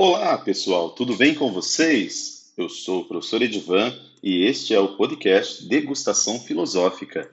[0.00, 2.52] Olá, pessoal, tudo bem com vocês?
[2.56, 3.92] Eu sou o professor Edivan
[4.22, 7.28] e este é o podcast Degustação Filosófica.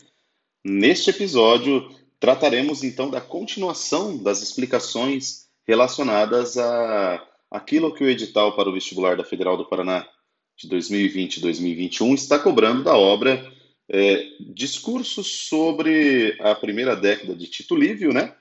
[0.64, 1.88] Neste episódio,
[2.20, 9.16] trataremos então da continuação das explicações relacionadas a aquilo que o edital para o vestibular
[9.16, 10.04] da Federal do Paraná
[10.58, 13.48] de 2020 e 2021 está cobrando da obra
[13.88, 18.34] é, Discursos sobre a primeira década de Tito Livio, né?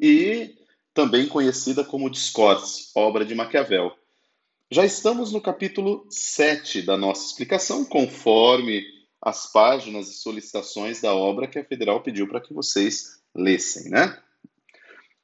[0.00, 0.61] E
[0.94, 3.92] também conhecida como Discourse, obra de Maquiavel.
[4.70, 8.84] Já estamos no capítulo 7 da nossa explicação, conforme
[9.20, 14.18] as páginas e solicitações da obra que a Federal pediu para que vocês lessem, né?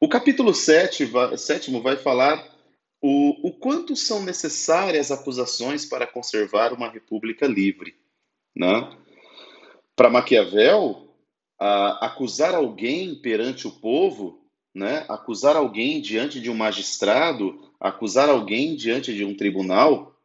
[0.00, 2.46] O capítulo 7 vai, sétimo vai falar
[3.00, 7.96] o, o quanto são necessárias acusações para conservar uma república livre,
[8.54, 8.90] né?
[9.96, 11.08] Para Maquiavel,
[11.58, 14.37] a, acusar alguém perante o povo
[14.78, 20.16] né, acusar alguém diante de um magistrado, acusar alguém diante de um tribunal,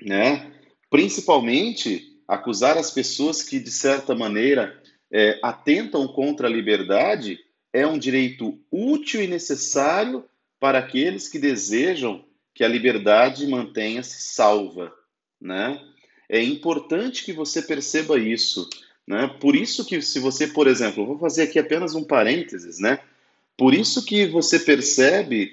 [0.00, 0.52] né,
[0.88, 4.80] principalmente acusar as pessoas que, de certa maneira,
[5.12, 7.40] é, atentam contra a liberdade,
[7.72, 10.24] é um direito útil e necessário
[10.60, 14.92] para aqueles que desejam que a liberdade mantenha-se salva.
[15.40, 15.80] Né?
[16.28, 18.68] É importante que você perceba isso.
[19.04, 19.26] Né?
[19.40, 23.00] Por isso que, se você, por exemplo, vou fazer aqui apenas um parênteses, né?
[23.60, 25.52] Por isso que você percebe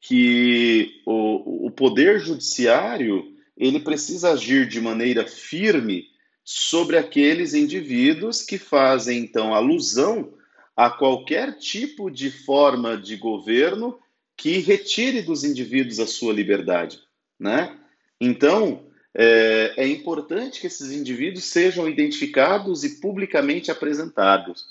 [0.00, 6.04] que o, o poder judiciário ele precisa agir de maneira firme
[6.44, 10.34] sobre aqueles indivíduos que fazem então alusão
[10.76, 13.98] a qualquer tipo de forma de governo
[14.36, 17.00] que retire dos indivíduos a sua liberdade,
[17.40, 17.76] né?
[18.20, 24.64] Então é, é importante que esses indivíduos sejam identificados e publicamente apresentados,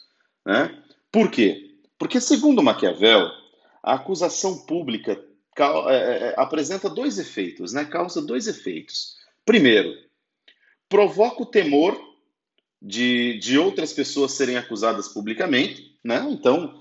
[0.46, 0.74] né?
[1.12, 1.68] Por quê?
[1.98, 3.30] Porque, segundo Maquiavel,
[3.82, 5.20] a acusação pública
[5.58, 7.86] é, é, é, apresenta dois efeitos, né?
[7.86, 9.18] causa dois efeitos.
[9.46, 9.96] Primeiro,
[10.88, 12.00] provoca o temor
[12.82, 15.98] de, de outras pessoas serem acusadas publicamente.
[16.04, 16.26] Né?
[16.30, 16.80] Então,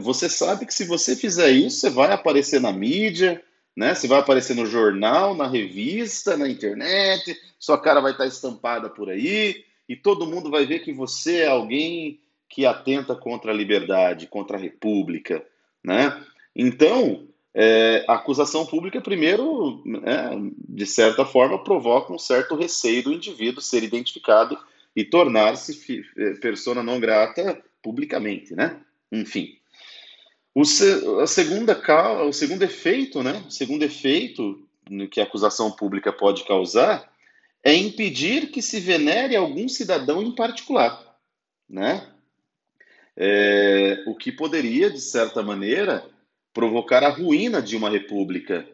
[0.00, 3.42] você sabe que se você fizer isso, você vai aparecer na mídia,
[3.78, 3.94] né?
[3.94, 9.08] Você vai aparecer no jornal, na revista, na internet, sua cara vai estar estampada por
[9.08, 12.18] aí, e todo mundo vai ver que você é alguém
[12.48, 15.44] que atenta contra a liberdade, contra a república,
[15.84, 16.24] né?
[16.54, 20.30] Então, é, a acusação pública, primeiro, é,
[20.68, 24.58] de certa forma, provoca um certo receio do indivíduo ser identificado
[24.94, 28.80] e tornar-se é, persona não grata publicamente, né?
[29.10, 29.56] Enfim.
[30.54, 30.62] O,
[31.20, 31.80] a segunda,
[32.26, 33.44] o segundo efeito, né?
[33.46, 34.64] O segundo efeito
[35.10, 37.10] que a acusação pública pode causar
[37.62, 41.16] é impedir que se venere algum cidadão em particular,
[41.68, 42.06] né?
[43.20, 46.04] É, o que poderia, de certa maneira,
[46.54, 48.64] provocar a ruína de uma república,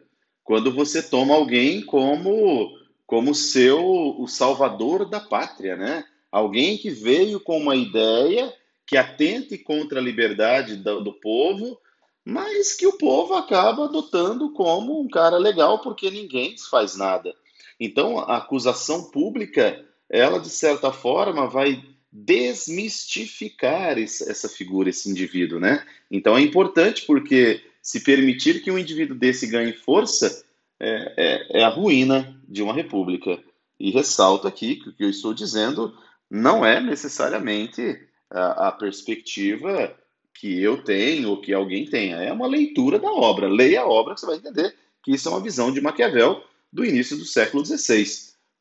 [0.43, 3.83] quando você toma alguém como como seu
[4.19, 6.03] o salvador da pátria, né?
[6.31, 8.51] Alguém que veio com uma ideia
[8.85, 11.79] que atente contra a liberdade do, do povo,
[12.23, 17.33] mas que o povo acaba adotando como um cara legal porque ninguém faz nada.
[17.79, 21.83] Então, a acusação pública, ela de certa forma vai
[22.17, 25.85] desmistificar essa figura, esse indivíduo, né?
[26.09, 30.45] Então é importante porque se permitir que um indivíduo desse ganhe força
[30.79, 33.37] é, é, é a ruína de uma república.
[33.77, 35.93] E ressalto aqui que o que eu estou dizendo
[36.31, 37.99] não é necessariamente
[38.29, 39.93] a, a perspectiva
[40.33, 42.15] que eu tenho ou que alguém tenha.
[42.15, 43.49] É uma leitura da obra.
[43.49, 46.85] Leia a obra que você vai entender que isso é uma visão de Maquiavel do
[46.85, 48.05] início do século XVI.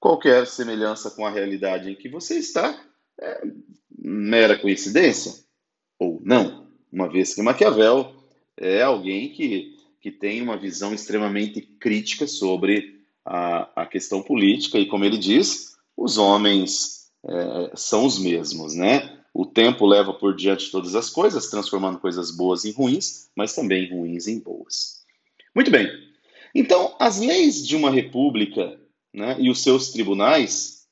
[0.01, 2.77] Qualquer semelhança com a realidade em que você está
[3.21, 3.43] é
[3.99, 5.33] mera coincidência?
[5.99, 6.69] Ou não?
[6.93, 8.15] Uma vez que Maquiavel
[8.57, 14.87] é alguém que, que tem uma visão extremamente crítica sobre a, a questão política, e
[14.87, 19.19] como ele diz, os homens é, são os mesmos, né?
[19.33, 23.91] O tempo leva por diante todas as coisas, transformando coisas boas em ruins, mas também
[23.91, 25.03] ruins em boas.
[25.55, 25.89] Muito bem.
[26.55, 28.79] Então, as leis de uma república
[29.13, 30.84] né, e os seus tribunais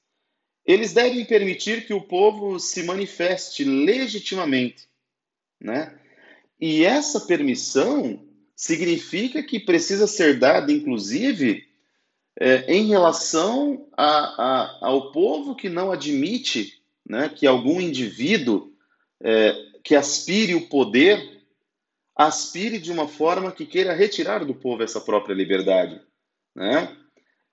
[0.65, 4.89] eles devem permitir que o povo se manifeste legitimamente,
[5.61, 5.99] né?
[6.61, 8.23] E essa permissão
[8.55, 11.67] significa que precisa ser dada, inclusive,
[12.39, 18.73] é, em relação a, a, ao povo que não admite né, que algum indivíduo
[19.21, 21.43] é, que aspire o poder
[22.15, 26.01] aspire de uma forma que queira retirar do povo essa própria liberdade.
[26.55, 26.97] Né?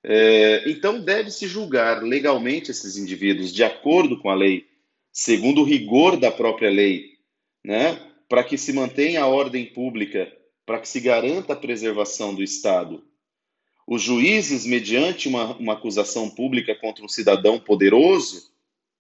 [0.04, 4.68] É, então, deve-se julgar legalmente esses indivíduos de acordo com a lei,
[5.12, 7.18] segundo o rigor da própria lei,
[7.64, 8.00] né?
[8.30, 10.32] para que se mantenha a ordem pública,
[10.66, 13.04] para que se garanta a preservação do Estado.
[13.88, 18.52] os juízes, mediante uma, uma acusação pública contra um cidadão poderoso,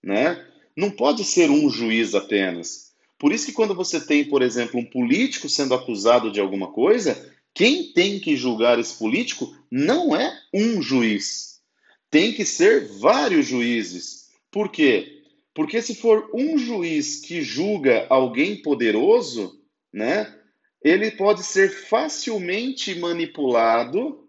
[0.03, 0.43] né,
[0.75, 2.91] não pode ser um juiz apenas.
[3.19, 7.31] Por isso que quando você tem, por exemplo, um político sendo acusado de alguma coisa,
[7.53, 11.61] quem tem que julgar esse político não é um juiz.
[12.09, 14.29] Tem que ser vários juízes.
[14.51, 15.23] Por quê?
[15.53, 19.61] Porque se for um juiz que julga alguém poderoso,
[19.91, 20.33] né,
[20.81, 24.27] ele pode ser facilmente manipulado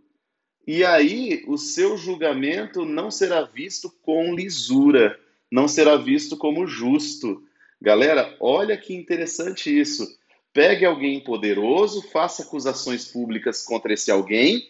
[0.66, 5.18] e aí o seu julgamento não será visto com lisura,
[5.50, 7.42] não será visto como justo.
[7.80, 10.06] Galera, olha que interessante isso.
[10.52, 14.68] Pegue alguém poderoso, faça acusações públicas contra esse alguém,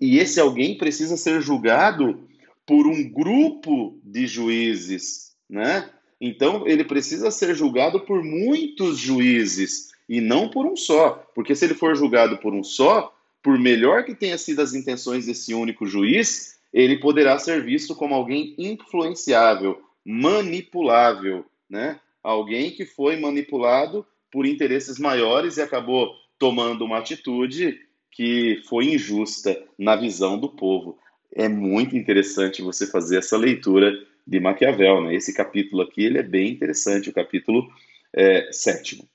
[0.00, 2.28] e esse alguém precisa ser julgado
[2.66, 5.90] por um grupo de juízes, né?
[6.20, 11.64] Então ele precisa ser julgado por muitos juízes e não por um só, porque se
[11.64, 15.86] ele for julgado por um só, por melhor que tenha sido as intenções desse único
[15.86, 21.98] juiz, ele poderá ser visto como alguém influenciável, manipulável, né?
[22.22, 27.78] Alguém que foi manipulado por interesses maiores e acabou tomando uma atitude
[28.10, 30.98] que foi injusta na visão do povo.
[31.34, 33.92] É muito interessante você fazer essa leitura
[34.26, 35.14] de Maquiavel, né?
[35.14, 37.70] Esse capítulo aqui ele é bem interessante, o capítulo
[38.12, 39.08] é, sétimo.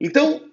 [0.00, 0.50] Então,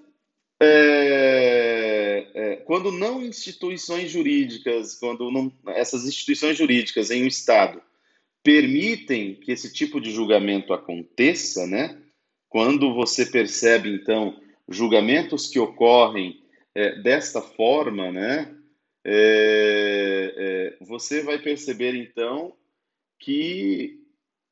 [0.60, 7.82] é, é, quando não instituições jurídicas, quando não, essas instituições jurídicas em um Estado
[8.44, 11.98] permitem que esse tipo de julgamento aconteça, né?
[12.50, 14.40] Quando você percebe, então,
[14.70, 16.42] julgamentos que ocorrem
[16.74, 18.54] é, desta forma, né?
[19.04, 20.34] É,
[20.80, 22.54] é, você vai perceber, então,
[23.20, 24.02] que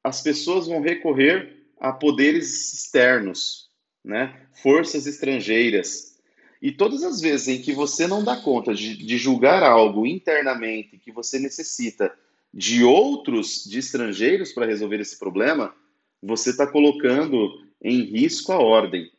[0.04, 3.70] as pessoas vão recorrer a poderes externos,
[4.04, 4.48] né?
[4.62, 6.16] Forças estrangeiras.
[6.62, 10.98] E todas as vezes em que você não dá conta de, de julgar algo internamente
[10.98, 12.12] que você necessita
[12.54, 15.76] de outros, de estrangeiros para resolver esse problema,
[16.24, 19.12] você está colocando em risco a ordem,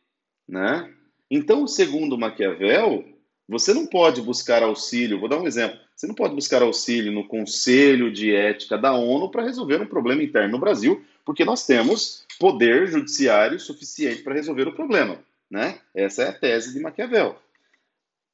[0.47, 0.93] né?
[1.29, 3.05] Então, segundo Maquiavel,
[3.47, 5.19] você não pode buscar auxílio.
[5.19, 5.79] Vou dar um exemplo.
[5.95, 10.21] Você não pode buscar auxílio no Conselho de Ética da ONU para resolver um problema
[10.21, 15.19] interno no Brasil, porque nós temos poder judiciário suficiente para resolver o problema,
[15.49, 15.79] né?
[15.95, 17.35] Essa é a tese de Maquiavel.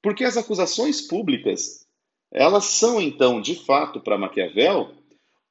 [0.01, 1.83] Porque as acusações públicas
[2.33, 4.91] elas são, então, de fato, para Maquiavel,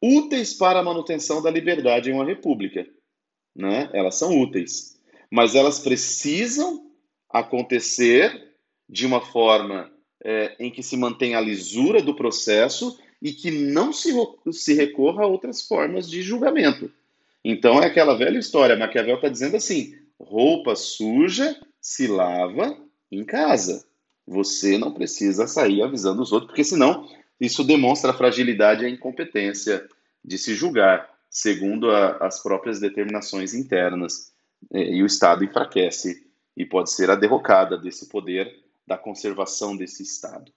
[0.03, 2.85] úteis para a manutenção da liberdade em uma república.
[3.55, 3.91] Né?
[3.93, 4.99] Elas são úteis.
[5.31, 6.91] Mas elas precisam
[7.31, 8.51] acontecer
[8.89, 9.91] de uma forma
[10.25, 14.13] é, em que se mantenha a lisura do processo e que não se,
[14.53, 16.91] se recorra a outras formas de julgamento.
[17.45, 18.77] Então é aquela velha história.
[18.77, 22.77] Maquiavel está dizendo assim: roupa suja se lava
[23.11, 23.85] em casa.
[24.27, 27.09] Você não precisa sair avisando os outros, porque senão
[27.41, 29.89] isso demonstra a fragilidade e a incompetência
[30.25, 34.31] de se julgar, segundo a, as próprias determinações internas.
[34.73, 38.55] É, e o Estado enfraquece e pode ser a derrocada desse poder
[38.87, 40.53] da conservação desse Estado.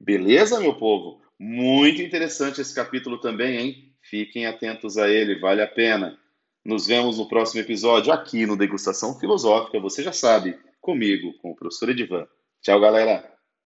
[0.00, 1.20] Beleza, meu povo?
[1.38, 3.92] Muito interessante esse capítulo também, hein?
[4.00, 6.18] Fiquem atentos a ele, vale a pena.
[6.64, 11.56] Nos vemos no próximo episódio aqui no Degustação Filosófica, você já sabe, comigo, com o
[11.56, 12.26] professor Edivan.
[12.62, 13.31] Tchau, galera!